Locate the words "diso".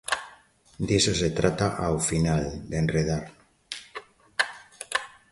0.87-1.13